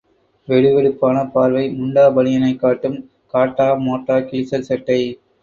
வெடு 0.47 0.69
வெடுப்பான 0.75 1.17
பார்வை... 1.33 1.65
முண்டா 1.75 2.05
பனியனைக்காட்டும் 2.15 2.97
காட்டா 3.33 3.69
மோட்டா 3.85 4.17
கிழிசல் 4.27 4.67
சட்டை. 4.71 4.99